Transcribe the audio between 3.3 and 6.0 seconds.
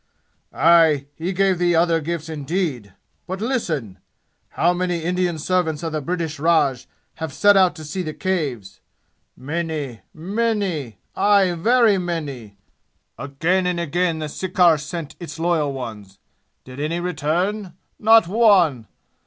listen! How many Indian servants of